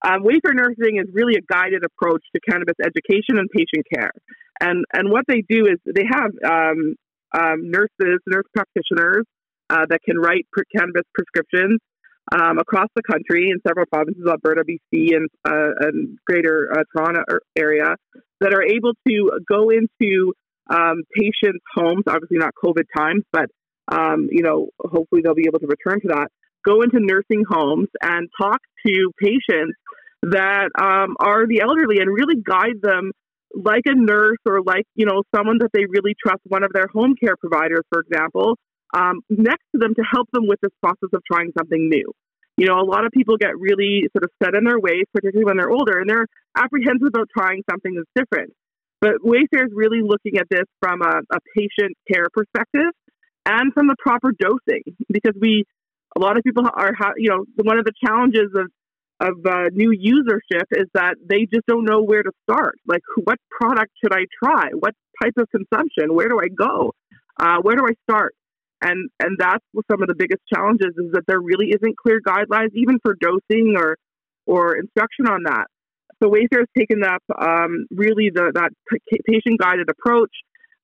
Um, 0.04 0.23
WayFare 0.23 0.54
Nursing 0.54 0.99
is 1.00 1.08
really 1.12 1.37
a 1.37 1.52
guided 1.52 1.82
approach 1.82 2.23
to 2.34 2.40
cannabis 2.49 2.75
education 2.84 3.38
and 3.38 3.49
patient 3.50 3.87
care. 3.92 4.12
And, 4.61 4.84
and 4.92 5.11
what 5.11 5.25
they 5.26 5.42
do 5.49 5.66
is 5.66 5.78
they 5.87 6.04
have 6.04 6.30
um, 6.44 6.94
um, 7.34 7.70
nurses, 7.70 8.20
nurse 8.26 8.44
practitioners 8.54 9.25
uh, 9.70 9.87
that 9.88 10.00
can 10.04 10.18
write 10.18 10.46
cannabis 10.76 11.04
prescriptions 11.14 11.80
um, 12.32 12.58
across 12.58 12.88
the 12.94 13.02
country 13.02 13.50
in 13.50 13.58
several 13.66 13.87
provinces, 13.87 14.25
Alberta, 14.28 14.62
BC, 14.64 15.16
and, 15.16 15.28
uh, 15.49 15.73
and 15.80 16.18
greater 16.26 16.68
uh, 16.70 16.84
Toronto 16.94 17.23
area, 17.56 17.96
that 18.40 18.52
are 18.52 18.62
able 18.62 18.92
to 19.08 19.30
go 19.49 19.70
into 19.70 20.34
um, 20.70 21.02
patients' 21.14 21.64
homes, 21.75 22.04
obviously 22.06 22.38
not 22.38 22.52
COVID 22.62 22.84
times, 22.96 23.23
but 23.32 23.46
um, 23.90 24.28
you 24.30 24.42
know, 24.42 24.68
hopefully 24.80 25.20
they'll 25.23 25.34
be 25.34 25.46
able 25.46 25.58
to 25.58 25.66
return 25.66 26.00
to 26.00 26.08
that. 26.08 26.28
Go 26.64 26.83
into 26.83 26.99
nursing 27.00 27.44
homes 27.49 27.88
and 28.02 28.28
talk 28.40 28.61
to 28.87 29.12
patients 29.21 29.76
that 30.23 30.71
um, 30.80 31.16
are 31.21 31.47
the 31.47 31.61
elderly 31.61 31.99
and 32.00 32.12
really 32.12 32.40
guide 32.40 32.80
them 32.83 33.12
like 33.54 33.83
a 33.87 33.94
nurse 33.94 34.38
or 34.47 34.62
like 34.62 34.85
you 34.94 35.06
know 35.06 35.23
someone 35.35 35.59
that 35.59 35.71
they 35.73 35.85
really 35.87 36.14
trust 36.21 36.40
one 36.44 36.64
of 36.64 36.73
their 36.73 36.87
home 36.92 37.14
care 37.14 37.37
providers 37.37 37.83
for 37.88 38.00
example 38.00 38.56
um, 38.97 39.21
next 39.28 39.64
to 39.73 39.78
them 39.78 39.94
to 39.94 40.02
help 40.02 40.28
them 40.33 40.47
with 40.47 40.59
this 40.61 40.73
process 40.83 41.11
of 41.12 41.23
trying 41.30 41.52
something 41.56 41.88
new. 41.88 42.11
You 42.56 42.66
know 42.66 42.80
a 42.80 42.87
lot 42.87 43.04
of 43.04 43.12
people 43.12 43.37
get 43.37 43.59
really 43.59 44.09
sort 44.16 44.25
of 44.25 44.30
set 44.42 44.54
in 44.54 44.64
their 44.64 44.80
ways 44.80 45.04
particularly 45.12 45.44
when 45.44 45.56
they're 45.59 45.71
older 45.71 45.99
and 45.99 46.09
they're 46.09 46.26
apprehensive 46.56 47.09
about 47.09 47.28
trying 47.37 47.62
something 47.71 47.94
that's 47.94 48.11
different. 48.16 48.52
But 49.00 49.21
WayFare 49.23 49.66
is 49.66 49.73
really 49.75 50.00
looking 50.02 50.38
at 50.38 50.49
this 50.49 50.64
from 50.80 51.02
a, 51.02 51.21
a 51.30 51.38
patient 51.54 51.92
care 52.11 52.26
perspective 52.33 52.90
and 53.44 53.73
from 53.75 53.88
the 53.88 53.97
proper 53.99 54.33
dosing 54.33 54.83
because 55.12 55.35
we 55.38 55.64
a 56.16 56.21
lot 56.21 56.37
of 56.37 56.44
people 56.44 56.64
are 56.73 56.92
you 57.16 57.30
know 57.30 57.44
one 57.62 57.78
of 57.78 57.85
the 57.85 57.92
challenges 58.04 58.50
of 58.54 58.71
of 59.21 59.35
uh, 59.47 59.68
new 59.73 59.90
usership 59.90 60.64
is 60.73 60.87
that 60.94 61.14
they 61.25 61.47
just 61.52 61.64
don't 61.66 61.85
know 61.85 62.02
where 62.02 62.23
to 62.23 62.30
start. 62.42 62.75
Like, 62.87 63.00
what 63.23 63.38
product 63.49 63.92
should 64.02 64.12
I 64.12 64.26
try? 64.42 64.71
What 64.73 64.92
type 65.23 65.35
of 65.38 65.49
consumption? 65.50 66.12
Where 66.14 66.28
do 66.28 66.40
I 66.40 66.49
go? 66.49 66.92
Uh, 67.38 67.59
where 67.62 67.76
do 67.76 67.87
I 67.87 67.92
start? 68.11 68.35
And 68.80 69.09
and 69.21 69.37
that's 69.38 69.64
some 69.90 70.02
of 70.02 70.09
the 70.09 70.14
biggest 70.16 70.42
challenges 70.52 70.94
is 70.97 71.12
that 71.12 71.23
there 71.26 71.40
really 71.40 71.68
isn't 71.68 71.97
clear 71.97 72.21
guidelines 72.26 72.71
even 72.75 72.99
for 73.02 73.14
dosing 73.14 73.75
or 73.76 73.97
or 74.47 74.76
instruction 74.76 75.26
on 75.26 75.44
that. 75.44 75.66
So 76.23 76.30
WayFare 76.30 76.61
has 76.61 76.68
taken 76.76 77.02
up 77.02 77.23
um, 77.37 77.87
really 77.90 78.30
the 78.33 78.52
that 78.54 78.71
patient 79.26 79.59
guided 79.59 79.88
approach, 79.88 80.30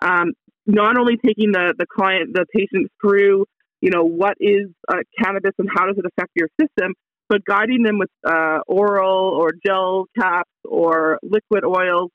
um, 0.00 0.32
not 0.66 0.99
only 0.99 1.16
taking 1.25 1.52
the 1.52 1.75
the 1.76 1.87
client 1.87 2.30
the 2.32 2.46
patient 2.54 2.90
through 3.00 3.44
you 3.80 3.90
know 3.90 4.04
what 4.04 4.34
is 4.40 4.68
uh, 4.88 4.99
cannabis 5.22 5.52
and 5.58 5.68
how 5.75 5.87
does 5.87 5.96
it 5.99 6.04
affect 6.06 6.30
your 6.34 6.49
system, 6.60 6.94
but 7.28 7.44
guiding 7.44 7.82
them 7.82 7.99
with 7.99 8.10
uh, 8.26 8.58
oral 8.66 9.38
or 9.40 9.52
gel 9.64 10.06
caps 10.18 10.50
or 10.64 11.18
liquid 11.22 11.64
oils 11.64 12.10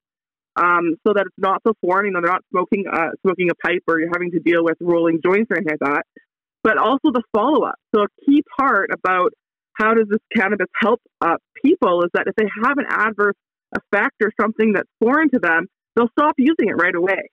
um, 0.56 0.96
so 1.06 1.14
that 1.14 1.26
it's 1.26 1.36
not 1.38 1.62
so 1.68 1.74
foreign. 1.82 2.08
You 2.08 2.12
know, 2.14 2.22
they're 2.22 2.32
not 2.32 2.44
smoking 2.52 2.86
uh, 2.92 3.10
smoking 3.22 3.50
a 3.50 3.56
pipe 3.56 3.84
or 3.88 4.00
you're 4.00 4.12
having 4.14 4.32
to 4.32 4.40
deal 4.40 4.64
with 4.64 4.78
rolling 4.80 5.20
joints 5.24 5.52
or 5.52 5.58
anything 5.58 5.78
like 5.82 5.92
that. 5.92 6.04
But 6.64 6.78
also 6.78 7.12
the 7.12 7.22
follow 7.34 7.66
up. 7.66 7.76
So 7.94 8.04
a 8.04 8.08
key 8.26 8.44
part 8.58 8.90
about 8.92 9.34
how 9.74 9.94
does 9.94 10.08
this 10.10 10.22
cannabis 10.36 10.68
help 10.82 11.02
uh, 11.22 11.36
people 11.64 12.04
is 12.04 12.10
that 12.14 12.28
if 12.28 12.36
they 12.36 12.48
have 12.64 12.78
an 12.78 12.86
adverse 12.90 13.36
effect 13.76 14.16
or 14.22 14.32
something 14.40 14.74
that's 14.74 14.90
foreign 15.00 15.30
to 15.32 15.40
them, 15.40 15.68
they'll 15.96 16.10
stop 16.18 16.36
using 16.38 16.70
it 16.70 16.82
right 16.82 16.96
away. 16.96 17.30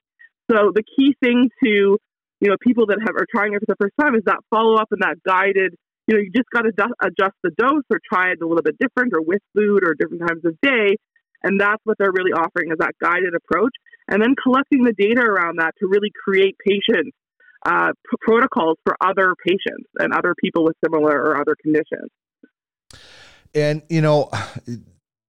So 0.50 0.72
the 0.74 0.82
key 0.82 1.14
thing 1.22 1.50
to 1.64 1.98
you 2.42 2.50
know 2.50 2.56
people 2.60 2.86
that 2.86 2.98
have 2.98 3.14
are 3.14 3.26
trying 3.30 3.54
it 3.54 3.62
for 3.62 3.70
the 3.70 3.80
first 3.80 3.94
time 4.00 4.14
is 4.18 4.22
that 4.26 4.42
follow 4.50 4.74
up 4.74 4.88
and 4.90 5.00
that 5.00 5.16
guided 5.24 5.78
you 6.06 6.16
know, 6.16 6.20
you 6.20 6.30
just 6.34 6.50
got 6.52 6.62
to 6.62 6.72
du- 6.72 6.98
adjust 7.00 7.36
the 7.42 7.50
dose 7.56 7.84
or 7.90 8.00
try 8.12 8.32
it 8.32 8.38
a 8.42 8.46
little 8.46 8.62
bit 8.62 8.76
different 8.78 9.12
or 9.14 9.22
with 9.22 9.40
food 9.54 9.82
or 9.86 9.94
different 9.94 10.22
times 10.26 10.44
of 10.44 10.60
day. 10.60 10.96
And 11.44 11.60
that's 11.60 11.80
what 11.84 11.96
they're 11.98 12.12
really 12.12 12.32
offering 12.32 12.70
is 12.70 12.78
that 12.78 12.92
guided 13.00 13.34
approach. 13.34 13.72
And 14.08 14.22
then 14.22 14.34
collecting 14.40 14.84
the 14.84 14.92
data 14.92 15.20
around 15.20 15.58
that 15.58 15.72
to 15.78 15.86
really 15.86 16.10
create 16.24 16.56
patient 16.66 17.14
uh, 17.64 17.92
p- 17.92 18.16
protocols 18.20 18.78
for 18.84 18.96
other 19.00 19.34
patients 19.46 19.88
and 19.98 20.12
other 20.12 20.34
people 20.38 20.64
with 20.64 20.76
similar 20.84 21.16
or 21.16 21.40
other 21.40 21.56
conditions. 21.60 22.10
And, 23.54 23.82
you 23.88 24.00
know, 24.00 24.30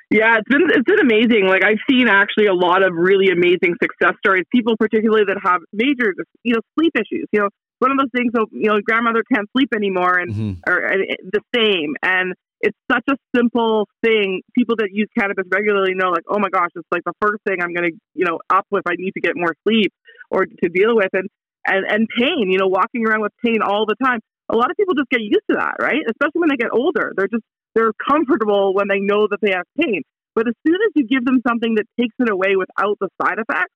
Yeah, 0.10 0.38
it's 0.38 0.48
been 0.48 0.64
it's 0.72 0.88
been 0.88 1.04
amazing. 1.04 1.48
Like 1.48 1.64
I've 1.66 1.84
seen 1.90 2.08
actually 2.08 2.48
a 2.48 2.54
lot 2.54 2.82
of 2.82 2.94
really 2.96 3.28
amazing 3.28 3.76
success 3.82 4.16
stories. 4.24 4.46
People 4.54 4.78
particularly 4.78 5.26
that 5.28 5.38
have 5.44 5.60
major, 5.74 6.14
you 6.44 6.54
know, 6.54 6.62
sleep 6.80 6.94
issues. 6.96 7.28
You 7.32 7.42
know, 7.42 7.50
one 7.80 7.92
of 7.92 7.98
those 7.98 8.12
things. 8.16 8.32
So 8.36 8.46
you 8.52 8.72
know, 8.72 8.80
grandmother 8.80 9.24
can't 9.32 9.50
sleep 9.52 9.70
anymore, 9.76 10.18
and 10.18 10.34
mm-hmm. 10.34 10.72
or 10.72 10.80
and 10.80 11.04
the 11.32 11.42
same. 11.54 11.96
And 12.02 12.34
it's 12.62 12.78
such 12.90 13.04
a 13.10 13.16
simple 13.36 13.88
thing. 14.02 14.42
People 14.58 14.76
that 14.78 14.90
use 14.92 15.10
cannabis 15.18 15.46
regularly 15.52 15.94
know, 15.94 16.10
like, 16.10 16.24
oh 16.30 16.40
my 16.40 16.50
gosh, 16.50 16.70
it's 16.76 16.88
like 16.90 17.04
the 17.06 17.14
first 17.22 17.44
thing 17.46 17.62
I'm 17.62 17.74
going 17.74 17.92
to, 17.92 17.98
you 18.16 18.26
know, 18.26 18.40
up 18.50 18.66
with. 18.72 18.84
I 18.88 18.96
need 18.98 19.12
to 19.12 19.22
get 19.22 19.34
more 19.36 19.54
sleep 19.68 19.92
or 20.32 20.46
to 20.46 20.70
deal 20.70 20.96
with, 20.96 21.12
and 21.12 21.28
and 21.66 21.86
and 21.86 22.08
pain. 22.18 22.50
You 22.50 22.60
know, 22.60 22.68
walking 22.68 23.06
around 23.06 23.22
with 23.22 23.34
pain 23.44 23.60
all 23.62 23.86
the 23.86 23.96
time. 24.02 24.20
A 24.50 24.56
lot 24.56 24.72
of 24.72 24.78
people 24.78 24.96
just 24.96 25.10
get 25.10 25.20
used 25.20 25.44
to 25.52 25.58
that, 25.60 25.76
right? 25.82 26.00
Especially 26.08 26.40
when 26.40 26.50
they 26.50 26.56
get 26.56 26.72
older. 26.72 27.12
They're 27.18 27.28
just 27.28 27.44
they're 27.78 27.94
comfortable 28.10 28.74
when 28.74 28.88
they 28.88 29.00
know 29.00 29.28
that 29.30 29.38
they 29.40 29.52
have 29.52 29.66
pain. 29.80 30.02
But 30.34 30.48
as 30.48 30.56
soon 30.66 30.76
as 30.76 30.92
you 30.96 31.08
give 31.08 31.26
them 31.26 31.42
something 31.48 31.76
that 31.76 31.86
takes 32.00 32.16
it 32.20 32.30
away 32.30 32.56
without 32.58 32.98
the 33.00 33.10
side 33.22 33.38
effects, 33.38 33.74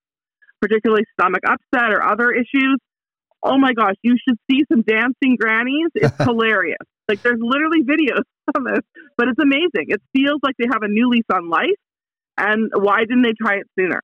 particularly 0.60 1.03
stomach 1.13 1.41
upset 1.46 1.93
or 1.93 2.03
other 2.03 2.31
issues, 2.31 2.77
oh 3.43 3.60
my 3.60 3.74
gosh, 3.74 3.96
you 4.01 4.15
should 4.27 4.38
see 4.50 4.63
some 4.72 4.81
dancing 4.81 5.38
grannies. 5.39 5.89
It's 5.93 6.17
hilarious. 6.24 6.81
Like 7.08 7.22
there's 7.22 7.39
literally 7.39 7.84
videos 7.84 8.25
of 8.55 8.63
this, 8.65 8.81
but 9.17 9.27
it's 9.27 9.39
amazing. 9.39 9.93
It 9.93 10.01
feels 10.15 10.39
like 10.41 10.55
they 10.58 10.67
have 10.72 10.81
a 10.81 10.88
new 10.88 11.10
lease 11.10 11.29
on 11.31 11.50
life. 11.50 11.77
And 12.38 12.72
why 12.74 13.01
didn't 13.01 13.22
they 13.22 13.34
try 13.39 13.58
it 13.58 13.67
sooner? 13.77 14.01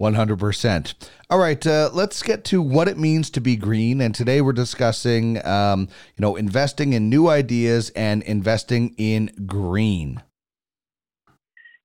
100%. 0.00 0.94
All 1.30 1.38
right, 1.38 1.66
uh, 1.66 1.90
let's 1.92 2.22
get 2.22 2.44
to 2.46 2.60
what 2.60 2.88
it 2.88 2.98
means 2.98 3.30
to 3.30 3.40
be 3.40 3.56
green. 3.56 4.00
And 4.00 4.14
today 4.14 4.40
we're 4.40 4.52
discussing, 4.52 5.44
um, 5.46 5.88
you 6.16 6.22
know, 6.22 6.36
investing 6.36 6.92
in 6.92 7.08
new 7.08 7.28
ideas 7.28 7.90
and 7.90 8.22
investing 8.22 8.94
in 8.98 9.30
green. 9.46 10.22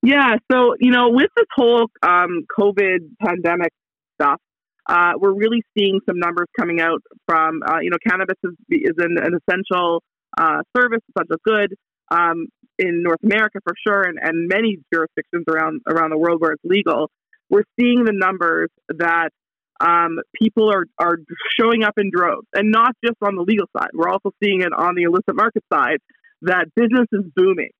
Yeah. 0.02 0.36
So, 0.50 0.74
you 0.80 0.90
know, 0.90 1.10
with 1.10 1.30
this 1.36 1.46
whole 1.54 1.86
um, 2.02 2.46
COVID 2.58 2.98
pandemic 3.22 3.72
stuff, 4.20 4.40
uh, 4.88 5.12
we're 5.16 5.34
really 5.34 5.62
seeing 5.76 6.00
some 6.08 6.18
numbers 6.18 6.48
coming 6.58 6.80
out 6.80 7.02
from, 7.26 7.60
uh, 7.66 7.80
you 7.80 7.90
know, 7.90 7.98
cannabis 8.06 8.36
is, 8.42 8.52
is 8.70 8.94
an, 8.98 9.16
an 9.20 9.38
essential 9.38 10.02
uh, 10.38 10.62
service, 10.76 11.00
essential 11.14 11.36
good 11.44 11.74
um, 12.10 12.46
in 12.78 13.02
North 13.02 13.22
America 13.22 13.58
for 13.62 13.74
sure, 13.86 14.02
and, 14.02 14.18
and 14.20 14.48
many 14.48 14.78
jurisdictions 14.92 15.44
around 15.48 15.82
around 15.86 16.10
the 16.10 16.18
world 16.18 16.40
where 16.40 16.52
it's 16.52 16.64
legal 16.64 17.10
we're 17.50 17.64
seeing 17.78 18.04
the 18.04 18.12
numbers 18.14 18.70
that 18.88 19.30
um, 19.80 20.18
people 20.34 20.70
are, 20.70 20.84
are 20.98 21.18
showing 21.58 21.84
up 21.84 21.94
in 21.96 22.10
droves, 22.14 22.46
and 22.54 22.70
not 22.70 22.94
just 23.04 23.16
on 23.22 23.34
the 23.34 23.42
legal 23.42 23.66
side. 23.76 23.90
We're 23.94 24.08
also 24.10 24.30
seeing 24.42 24.60
it 24.60 24.72
on 24.76 24.94
the 24.94 25.02
illicit 25.02 25.34
market 25.34 25.64
side 25.72 25.98
that 26.42 26.66
business 26.74 27.08
is 27.12 27.24
booming, 27.34 27.70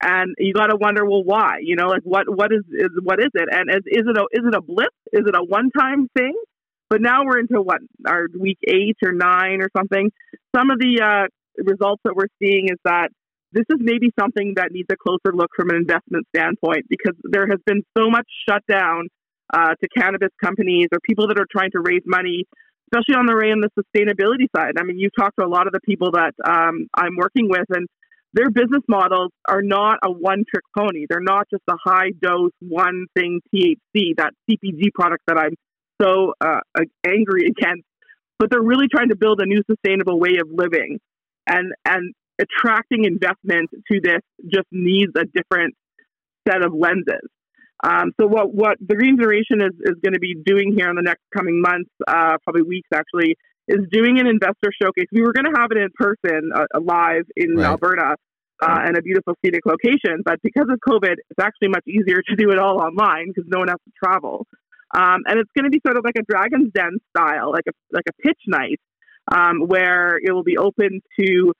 and 0.00 0.34
you 0.38 0.52
got 0.52 0.68
to 0.68 0.76
wonder, 0.76 1.04
well, 1.04 1.24
why? 1.24 1.58
You 1.60 1.76
know, 1.76 1.86
like 1.86 2.02
what 2.02 2.24
what 2.28 2.52
is, 2.52 2.62
is 2.70 2.90
what 3.02 3.20
is 3.20 3.30
it? 3.34 3.48
And 3.50 3.70
is, 3.70 3.82
is 3.86 4.04
it 4.06 4.16
a 4.16 4.22
is 4.32 4.44
it 4.46 4.54
a 4.54 4.62
blip? 4.62 4.92
Is 5.12 5.22
it 5.26 5.34
a 5.34 5.44
one 5.44 5.70
time 5.76 6.08
thing? 6.16 6.34
But 6.88 7.02
now 7.02 7.24
we're 7.24 7.40
into 7.40 7.60
what 7.60 7.80
our 8.06 8.28
week 8.38 8.58
eight 8.66 8.96
or 9.04 9.12
nine 9.12 9.60
or 9.60 9.68
something. 9.76 10.10
Some 10.56 10.70
of 10.70 10.78
the 10.78 11.02
uh, 11.02 11.62
results 11.62 12.00
that 12.04 12.16
we're 12.16 12.32
seeing 12.40 12.68
is 12.68 12.78
that 12.84 13.08
this 13.52 13.64
is 13.70 13.78
maybe 13.80 14.10
something 14.18 14.54
that 14.56 14.72
needs 14.72 14.88
a 14.90 14.96
closer 14.96 15.34
look 15.34 15.50
from 15.56 15.70
an 15.70 15.76
investment 15.76 16.26
standpoint 16.34 16.86
because 16.88 17.14
there 17.24 17.46
has 17.46 17.58
been 17.66 17.82
so 17.96 18.10
much 18.10 18.26
shutdown 18.48 19.08
uh, 19.52 19.74
to 19.80 19.88
cannabis 19.96 20.30
companies 20.42 20.88
or 20.92 20.98
people 21.00 21.28
that 21.28 21.38
are 21.38 21.46
trying 21.50 21.70
to 21.72 21.80
raise 21.80 22.02
money, 22.06 22.44
especially 22.92 23.18
on 23.18 23.26
the 23.26 23.38
in 23.50 23.60
the 23.60 23.70
sustainability 23.78 24.46
side. 24.56 24.74
I 24.78 24.84
mean, 24.84 24.98
you 24.98 25.10
talk 25.18 25.34
to 25.36 25.44
a 25.44 25.48
lot 25.48 25.66
of 25.66 25.72
the 25.72 25.80
people 25.80 26.12
that 26.12 26.34
um, 26.44 26.88
I'm 26.94 27.16
working 27.16 27.48
with, 27.48 27.66
and 27.70 27.86
their 28.32 28.50
business 28.50 28.82
models 28.88 29.30
are 29.48 29.62
not 29.62 29.98
a 30.04 30.10
one 30.10 30.44
trick 30.48 30.64
pony. 30.76 31.06
They're 31.08 31.20
not 31.20 31.48
just 31.50 31.62
a 31.68 31.76
high 31.82 32.10
dose 32.20 32.52
one 32.60 33.06
thing 33.14 33.40
THC, 33.54 34.16
that 34.16 34.32
CPG 34.48 34.92
product 34.94 35.22
that 35.26 35.38
I'm 35.38 35.54
so 36.00 36.34
uh, 36.40 36.60
angry 37.06 37.46
against. 37.58 37.84
But 38.38 38.50
they're 38.50 38.62
really 38.62 38.86
trying 38.88 39.08
to 39.08 39.16
build 39.16 39.40
a 39.40 39.46
new 39.46 39.62
sustainable 39.68 40.20
way 40.20 40.36
of 40.40 40.48
living, 40.48 41.00
and 41.48 41.72
and 41.84 42.14
attracting 42.40 43.04
investment 43.04 43.70
to 43.90 44.00
this 44.00 44.20
just 44.44 44.66
needs 44.70 45.12
a 45.16 45.24
different 45.24 45.74
set 46.46 46.64
of 46.64 46.72
lenses. 46.72 47.28
Um, 47.82 48.12
so 48.20 48.26
what 48.26 48.52
what 48.52 48.76
the 48.80 48.96
Green 48.96 49.16
Generation 49.16 49.60
is, 49.60 49.72
is 49.80 49.96
going 50.02 50.14
to 50.14 50.18
be 50.18 50.34
doing 50.34 50.74
here 50.76 50.90
in 50.90 50.96
the 50.96 51.02
next 51.02 51.22
coming 51.36 51.62
months, 51.62 51.90
uh, 52.06 52.36
probably 52.42 52.62
weeks 52.62 52.88
actually, 52.92 53.36
is 53.68 53.86
doing 53.92 54.18
an 54.18 54.26
investor 54.26 54.72
showcase. 54.82 55.06
We 55.12 55.22
were 55.22 55.32
going 55.32 55.46
to 55.46 55.60
have 55.60 55.70
it 55.70 55.78
in 55.78 55.88
person, 55.94 56.50
uh, 56.54 56.66
live 56.80 57.24
in 57.36 57.54
right. 57.54 57.66
Alberta, 57.66 58.16
uh, 58.60 58.78
and 58.84 58.96
a 58.96 59.02
beautiful 59.02 59.34
scenic 59.44 59.64
location. 59.64 60.22
But 60.24 60.42
because 60.42 60.66
of 60.70 60.78
COVID, 60.88 61.14
it's 61.30 61.40
actually 61.40 61.68
much 61.68 61.84
easier 61.86 62.22
to 62.28 62.36
do 62.36 62.50
it 62.50 62.58
all 62.58 62.80
online 62.80 63.28
because 63.28 63.48
no 63.48 63.60
one 63.60 63.68
has 63.68 63.78
to 63.84 63.92
travel. 64.02 64.46
Um, 64.94 65.22
and 65.26 65.38
it's 65.38 65.50
going 65.56 65.64
to 65.64 65.70
be 65.70 65.80
sort 65.86 65.98
of 65.98 66.04
like 66.04 66.16
a 66.18 66.24
Dragon's 66.28 66.72
Den 66.74 66.98
style, 67.14 67.52
like 67.52 67.66
a 67.68 67.72
like 67.92 68.06
a 68.08 68.22
pitch 68.22 68.40
night, 68.46 68.80
um, 69.30 69.60
where 69.66 70.16
it 70.16 70.32
will 70.32 70.44
be 70.44 70.56
open 70.56 71.00
to 71.20 71.52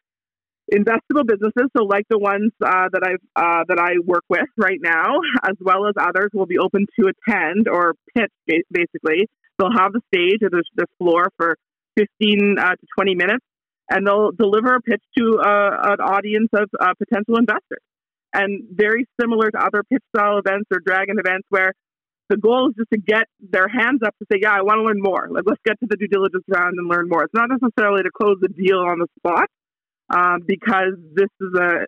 investable 0.73 1.27
businesses, 1.27 1.71
so 1.77 1.85
like 1.85 2.05
the 2.11 2.19
ones 2.19 2.53
uh, 2.65 2.89
that 2.93 3.03
I 3.03 3.15
uh, 3.41 3.65
that 3.69 3.79
I 3.79 3.99
work 4.05 4.25
with 4.29 4.49
right 4.57 4.79
now, 4.81 5.21
as 5.45 5.57
well 5.61 5.87
as 5.87 5.95
others, 5.99 6.31
will 6.33 6.47
be 6.47 6.59
open 6.59 6.87
to 6.99 7.09
attend 7.09 7.69
or 7.69 7.95
pitch. 8.17 8.33
Basically, 8.71 9.29
they'll 9.59 9.77
have 9.77 9.93
the 9.93 10.01
stage 10.13 10.43
or 10.43 10.51
the, 10.51 10.63
the 10.77 10.87
floor 10.99 11.29
for 11.37 11.57
15 11.97 12.57
uh, 12.59 12.71
to 12.71 12.87
20 12.97 13.15
minutes, 13.15 13.45
and 13.91 14.07
they'll 14.07 14.31
deliver 14.33 14.75
a 14.75 14.81
pitch 14.81 15.03
to 15.17 15.39
uh, 15.41 15.95
an 15.95 16.01
audience 16.01 16.49
of 16.53 16.69
uh, 16.81 16.93
potential 16.99 17.37
investors. 17.37 17.83
And 18.35 18.65
very 18.71 19.07
similar 19.21 19.51
to 19.51 19.59
other 19.59 19.83
pitch 19.91 20.03
style 20.15 20.39
events 20.39 20.69
or 20.71 20.81
dragon 20.85 21.17
events, 21.19 21.47
where 21.49 21.73
the 22.29 22.37
goal 22.37 22.69
is 22.69 22.75
just 22.77 22.91
to 22.93 22.99
get 22.99 23.25
their 23.41 23.69
hands 23.69 24.01
up 24.05 24.15
to 24.19 24.27
say, 24.31 24.39
"Yeah, 24.43 24.53
I 24.53 24.61
want 24.61 24.79
to 24.79 24.85
learn 24.85 25.01
more. 25.01 25.29
Like, 25.31 25.45
let's 25.47 25.63
get 25.65 25.81
to 25.81 25.87
the 25.89 25.97
due 25.97 26.09
diligence 26.09 26.45
round 26.47 26.77
and 26.77 26.87
learn 26.89 27.09
more." 27.09 27.25
It's 27.25 27.33
not 27.33 27.49
necessarily 27.49 28.03
to 28.03 28.11
close 28.11 28.37
the 28.43 28.49
deal 28.49 28.81
on 28.81 28.99
the 28.99 29.07
spot 29.19 29.49
um, 30.11 30.41
because 30.47 30.95
this 31.15 31.31
is 31.41 31.55
a 31.59 31.87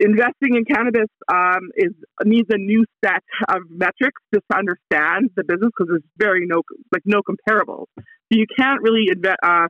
investing 0.00 0.54
in 0.54 0.64
cannabis 0.64 1.08
um, 1.32 1.70
is 1.76 1.92
needs 2.24 2.48
a 2.50 2.58
new 2.58 2.84
set 3.04 3.24
of 3.48 3.62
metrics 3.68 4.20
just 4.32 4.44
to 4.50 4.56
understand 4.56 5.30
the 5.36 5.42
business 5.44 5.70
because 5.76 5.88
there's 5.90 6.08
very 6.16 6.46
no 6.46 6.62
like 6.92 7.02
no 7.04 7.20
comparables. 7.22 7.86
So 7.96 8.04
you 8.30 8.46
can't 8.58 8.80
really 8.82 9.06
invest. 9.10 9.38
Uh, 9.42 9.66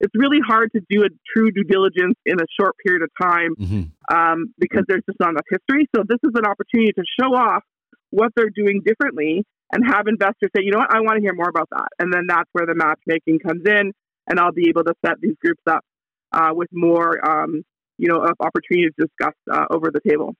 it's 0.00 0.14
really 0.14 0.38
hard 0.46 0.70
to 0.76 0.80
do 0.88 1.02
a 1.02 1.08
true 1.34 1.50
due 1.50 1.64
diligence 1.64 2.14
in 2.24 2.40
a 2.40 2.46
short 2.58 2.74
period 2.84 3.02
of 3.02 3.10
time 3.20 3.54
mm-hmm. 3.58 4.16
um, 4.16 4.54
because 4.58 4.84
there's 4.86 5.02
just 5.06 5.18
not 5.18 5.30
enough 5.30 5.46
history. 5.50 5.88
So 5.94 6.02
this 6.06 6.18
is 6.22 6.30
an 6.34 6.46
opportunity 6.46 6.92
to 6.92 7.02
show 7.18 7.34
off 7.34 7.64
what 8.10 8.30
they're 8.36 8.50
doing 8.54 8.80
differently 8.84 9.44
and 9.72 9.84
have 9.86 10.06
investors 10.06 10.50
say, 10.56 10.62
you 10.62 10.70
know 10.70 10.78
what, 10.78 10.94
I 10.94 11.00
want 11.00 11.16
to 11.16 11.20
hear 11.20 11.34
more 11.34 11.48
about 11.48 11.68
that. 11.70 11.88
And 11.98 12.12
then 12.12 12.26
that's 12.28 12.48
where 12.52 12.64
the 12.64 12.74
matchmaking 12.74 13.40
comes 13.40 13.62
in, 13.66 13.92
and 14.28 14.40
I'll 14.40 14.52
be 14.52 14.68
able 14.68 14.84
to 14.84 14.94
set 15.04 15.20
these 15.20 15.34
groups 15.42 15.62
up 15.68 15.84
uh, 16.32 16.50
with 16.52 16.68
more, 16.72 17.24
um, 17.28 17.62
you 17.98 18.08
know, 18.08 18.26
opportunity 18.40 18.88
to 18.98 19.08
uh, 19.52 19.66
over 19.70 19.90
the 19.90 20.00
table. 20.08 20.34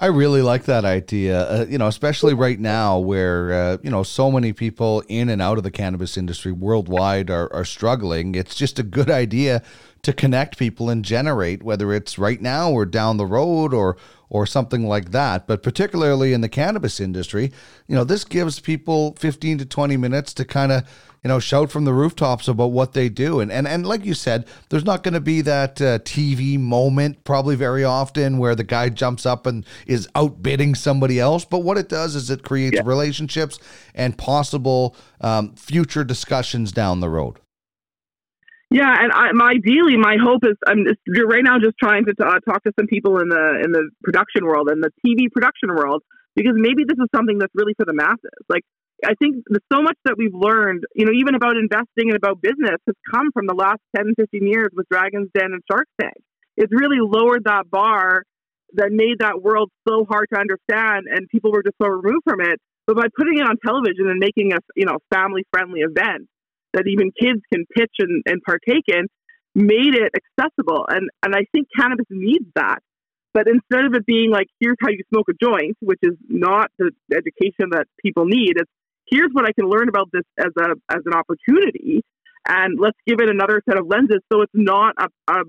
I 0.00 0.06
really 0.06 0.40
like 0.40 0.64
that 0.64 0.86
idea, 0.86 1.42
uh, 1.42 1.66
you 1.68 1.76
know, 1.76 1.86
especially 1.86 2.32
right 2.32 2.58
now 2.58 2.98
where, 2.98 3.52
uh, 3.52 3.76
you 3.82 3.90
know, 3.90 4.02
so 4.02 4.30
many 4.30 4.54
people 4.54 5.02
in 5.08 5.28
and 5.28 5.42
out 5.42 5.58
of 5.58 5.62
the 5.62 5.70
cannabis 5.70 6.16
industry 6.16 6.52
worldwide 6.52 7.28
are, 7.28 7.52
are 7.52 7.66
struggling. 7.66 8.34
It's 8.34 8.54
just 8.54 8.78
a 8.78 8.82
good 8.82 9.10
idea 9.10 9.62
to 10.00 10.14
connect 10.14 10.58
people 10.58 10.88
and 10.88 11.04
generate, 11.04 11.62
whether 11.62 11.92
it's 11.92 12.18
right 12.18 12.40
now 12.40 12.70
or 12.70 12.86
down 12.86 13.18
the 13.18 13.26
road 13.26 13.74
or 13.74 13.98
or 14.30 14.46
something 14.46 14.86
like 14.86 15.10
that. 15.10 15.46
But 15.46 15.62
particularly 15.62 16.32
in 16.32 16.40
the 16.40 16.48
cannabis 16.48 16.98
industry, 16.98 17.52
you 17.86 17.94
know, 17.94 18.04
this 18.04 18.24
gives 18.24 18.58
people 18.58 19.14
15 19.18 19.58
to 19.58 19.66
20 19.66 19.96
minutes 19.98 20.32
to 20.34 20.44
kind 20.46 20.72
of 20.72 20.84
you 21.22 21.28
know, 21.28 21.38
shout 21.38 21.70
from 21.70 21.84
the 21.84 21.92
rooftops 21.92 22.48
about 22.48 22.72
what 22.72 22.92
they 22.92 23.08
do. 23.08 23.40
And 23.40 23.52
and, 23.52 23.68
and 23.68 23.86
like 23.86 24.04
you 24.04 24.14
said, 24.14 24.46
there's 24.68 24.84
not 24.84 25.02
going 25.02 25.14
to 25.14 25.20
be 25.20 25.40
that 25.42 25.80
uh, 25.80 25.98
TV 26.00 26.58
moment 26.58 27.24
probably 27.24 27.56
very 27.56 27.84
often 27.84 28.38
where 28.38 28.54
the 28.54 28.64
guy 28.64 28.88
jumps 28.88 29.26
up 29.26 29.46
and 29.46 29.66
is 29.86 30.08
outbidding 30.14 30.74
somebody 30.74 31.20
else. 31.20 31.44
But 31.44 31.58
what 31.58 31.76
it 31.78 31.88
does 31.88 32.14
is 32.14 32.30
it 32.30 32.42
creates 32.42 32.76
yeah. 32.76 32.82
relationships 32.84 33.58
and 33.94 34.16
possible 34.16 34.96
um, 35.20 35.54
future 35.56 36.04
discussions 36.04 36.72
down 36.72 37.00
the 37.00 37.10
road. 37.10 37.38
Yeah, 38.70 38.94
and 39.00 39.10
I, 39.12 39.32
my 39.32 39.50
ideally, 39.50 39.96
my 39.96 40.16
hope 40.22 40.44
is 40.44 40.56
I'm 40.64 40.86
just, 40.86 41.00
right 41.26 41.42
now 41.42 41.58
just 41.58 41.76
trying 41.78 42.04
to 42.04 42.14
uh, 42.24 42.38
talk 42.48 42.62
to 42.62 42.72
some 42.78 42.86
people 42.86 43.18
in 43.18 43.28
the 43.28 43.60
in 43.64 43.72
the 43.72 43.90
production 44.04 44.46
world 44.46 44.68
and 44.70 44.82
the 44.82 44.90
TV 45.04 45.26
production 45.30 45.74
world 45.74 46.02
because 46.36 46.52
maybe 46.54 46.84
this 46.86 46.96
is 46.96 47.08
something 47.14 47.38
that's 47.38 47.52
really 47.54 47.74
for 47.76 47.84
the 47.84 47.92
masses. 47.92 48.30
Like 48.48 48.62
I 49.04 49.14
think 49.14 49.44
so 49.72 49.82
much 49.82 49.96
that 50.04 50.16
we've 50.18 50.34
learned, 50.34 50.84
you 50.94 51.06
know, 51.06 51.12
even 51.12 51.34
about 51.34 51.56
investing 51.56 52.10
and 52.10 52.16
about 52.16 52.40
business 52.40 52.78
has 52.86 52.96
come 53.12 53.30
from 53.32 53.46
the 53.46 53.54
last 53.54 53.80
10, 53.96 54.14
15 54.16 54.46
years 54.46 54.68
with 54.72 54.86
Dragon's 54.90 55.28
Den 55.34 55.52
and 55.52 55.62
Shark 55.70 55.86
Tank. 56.00 56.16
It's 56.56 56.72
really 56.72 57.00
lowered 57.00 57.44
that 57.44 57.70
bar 57.70 58.24
that 58.74 58.90
made 58.92 59.18
that 59.20 59.42
world 59.42 59.70
so 59.88 60.04
hard 60.08 60.28
to 60.32 60.40
understand 60.40 61.06
and 61.10 61.28
people 61.28 61.52
were 61.52 61.62
just 61.62 61.76
so 61.80 61.88
removed 61.88 62.24
from 62.24 62.40
it. 62.40 62.60
But 62.86 62.96
by 62.96 63.06
putting 63.16 63.38
it 63.38 63.46
on 63.46 63.56
television 63.64 64.08
and 64.08 64.18
making 64.18 64.52
a, 64.52 64.58
you 64.76 64.84
know, 64.84 64.98
family 65.12 65.44
friendly 65.52 65.80
event 65.80 66.28
that 66.72 66.84
even 66.86 67.10
kids 67.10 67.40
can 67.52 67.64
pitch 67.76 67.94
and, 67.98 68.22
and 68.26 68.42
partake 68.42 68.84
in, 68.88 69.06
made 69.54 69.94
it 69.94 70.12
accessible. 70.14 70.86
And, 70.88 71.10
and 71.22 71.34
I 71.34 71.46
think 71.52 71.68
cannabis 71.76 72.06
needs 72.10 72.46
that. 72.54 72.78
But 73.32 73.46
instead 73.46 73.84
of 73.84 73.94
it 73.94 74.06
being 74.06 74.30
like, 74.30 74.46
here's 74.58 74.76
how 74.80 74.90
you 74.90 75.02
smoke 75.12 75.28
a 75.30 75.34
joint, 75.40 75.76
which 75.80 76.00
is 76.02 76.14
not 76.28 76.70
the 76.78 76.90
education 77.12 77.70
that 77.70 77.86
people 78.02 78.24
need, 78.24 78.54
it's 78.56 78.70
here's 79.10 79.30
what 79.32 79.46
I 79.46 79.52
can 79.52 79.68
learn 79.68 79.88
about 79.88 80.08
this 80.12 80.22
as 80.38 80.52
a 80.58 80.70
as 80.90 81.02
an 81.04 81.14
opportunity, 81.14 82.02
and 82.48 82.78
let's 82.78 82.98
give 83.06 83.20
it 83.20 83.28
another 83.28 83.62
set 83.68 83.78
of 83.78 83.86
lenses 83.86 84.20
so 84.32 84.42
it's 84.42 84.52
not 84.54 84.94
a, 84.98 85.08
a, 85.32 85.42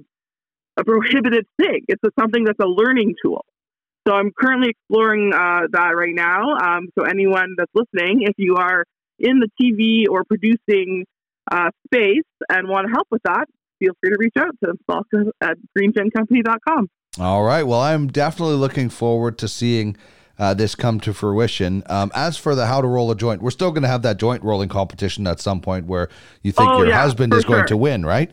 a 0.78 0.84
prohibited 0.84 1.45
thing. 1.60 1.82
It's 1.88 2.02
a, 2.04 2.10
something 2.19 2.43
that's 2.43 2.60
a 2.60 2.67
learning 2.67 3.15
tool. 3.24 3.45
So 4.08 4.15
I'm 4.15 4.32
currently 4.38 4.69
exploring 4.69 5.32
uh, 5.34 5.67
that 5.71 5.91
right 5.95 6.13
now. 6.13 6.56
Um, 6.56 6.89
so 6.97 7.06
anyone 7.06 7.56
that's 7.58 7.71
listening, 7.76 8.24
if 8.24 8.34
you 8.38 8.56
are 8.56 8.86
in 9.19 9.39
the 9.39 9.50
TV 9.62 10.06
or 10.10 10.24
producing 10.24 11.06
uh, 11.52 11.69
space 11.86 12.24
and 12.50 12.67
want 12.67 12.88
to 12.88 12.91
help 12.91 13.08
with 13.12 13.21
that, 13.24 13.45
feel 13.80 13.93
free 14.02 14.10
to 14.10 14.17
reach 14.19 14.34
out 14.38 14.56
to 14.63 14.74
Malka 14.88 15.32
at 15.41 15.58
greengencompany.com. 15.78 16.89
All 17.19 17.43
right. 17.43 17.63
Well, 17.63 17.82
I'm 17.82 18.08
definitely 18.08 18.56
looking 18.56 18.89
forward 18.89 19.38
to 19.39 19.47
seeing 19.47 19.97
uh, 20.41 20.56
this 20.56 20.73
come 20.73 20.99
to 20.99 21.13
fruition. 21.13 21.84
Um, 21.86 22.12
as 22.15 22.36
for 22.36 22.56
the 22.56 22.65
how 22.65 22.82
to 22.82 22.88
roll 22.88 23.12
a 23.12 23.15
joint, 23.15 23.43
we're 23.43 23.51
still 23.51 23.69
going 23.69 23.84
to 23.84 23.88
have 23.88 24.01
that 24.01 24.17
joint 24.17 24.43
rolling 24.43 24.69
competition 24.69 25.27
at 25.27 25.39
some 25.39 25.62
point 25.62 25.86
where 25.86 26.10
you 26.41 26.51
think 26.51 26.67
oh, 26.67 26.80
your 26.80 26.88
yeah, 26.88 26.99
husband 26.99 27.32
is 27.32 27.45
going 27.45 27.67
to 27.67 27.77
win, 27.77 28.04
right? 28.04 28.32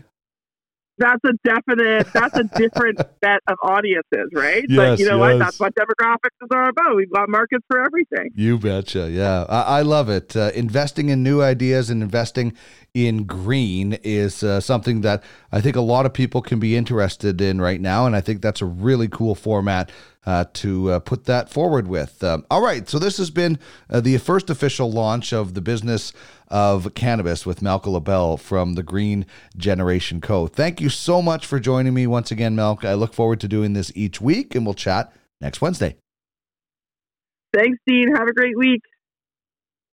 That's 0.99 1.21
a 1.25 1.33
definite. 1.45 2.13
That's 2.13 2.37
a 2.37 2.45
different 2.45 2.99
set 3.25 3.41
of 3.47 3.57
audiences, 3.63 4.31
right? 4.33 4.65
Yes, 4.69 4.77
but 4.77 4.99
you 4.99 5.09
know 5.09 5.17
yes. 5.17 5.21
what? 5.21 5.39
That's 5.39 5.61
what 5.61 5.75
demographics 5.75 6.37
is 6.43 6.49
all 6.53 6.69
about. 6.69 6.97
We've 6.97 7.13
got 7.13 7.29
markets 7.29 7.65
for 7.69 7.85
everything. 7.85 8.31
You 8.35 8.59
betcha. 8.59 9.11
Yeah, 9.11 9.45
I, 9.49 9.79
I 9.79 9.83
love 9.83 10.09
it. 10.09 10.37
Uh, 10.37 10.51
investing 10.55 11.09
in 11.09 11.23
new 11.23 11.43
ideas 11.43 11.91
and 11.91 12.03
investing 12.03 12.55
in 12.95 13.25
green 13.25 13.99
is 14.03 14.43
uh, 14.43 14.61
something 14.61 15.03
that 15.03 15.23
I 15.53 15.61
think 15.61 15.77
a 15.77 15.81
lot 15.81 16.07
of 16.07 16.13
people 16.13 16.43
can 16.43 16.59
be 16.59 16.77
interested 16.77 17.41
in 17.41 17.61
right 17.61 17.81
now, 17.81 18.07
and 18.07 18.17
I 18.17 18.21
think 18.21 18.43
that's 18.43 18.61
a 18.61 18.67
really 18.67 19.09
cool 19.09 19.35
format 19.35 19.91
uh, 20.29 20.45
to 20.53 20.91
uh, 20.91 20.99
put 20.99 21.25
that 21.25 21.49
forward 21.49 21.89
with. 21.89 22.23
Um, 22.23 22.45
all 22.51 22.61
right, 22.61 22.87
so 22.87 22.99
this 22.99 23.17
has 23.17 23.31
been 23.31 23.59
uh, 23.89 24.01
the 24.01 24.19
first 24.19 24.51
official 24.51 24.93
launch 24.93 25.33
of 25.33 25.55
the 25.55 25.63
business 25.63 26.13
of 26.49 26.95
cannabis 26.95 27.47
with 27.47 27.63
Malka 27.63 27.89
Labell 27.89 28.39
from 28.39 28.75
the 28.75 28.83
Green 28.83 29.27
Generation 29.57 30.21
Co. 30.21 30.47
Thank 30.47 30.81
you 30.81 30.89
so 30.89 31.23
much 31.23 31.47
for 31.47 31.61
joining 31.61 31.95
me 31.95 32.07
once 32.07 32.31
again, 32.31 32.55
Malka. 32.55 32.89
I 32.89 32.95
look 32.95 33.15
forward 33.15 33.41
to 33.41 33.49
doing 33.49 33.73
this 33.73 33.93
each 33.95 34.21
week, 34.21 34.55
and 34.55 34.65
we'll 34.65 34.75
chat 34.75 35.13
next 35.41 35.61
Wednesday. 35.61 35.97
Thanks, 37.55 37.79
Dean. 37.87 38.15
Have 38.15 38.29
a 38.29 38.33
great 38.33 38.57
week. 38.57 38.83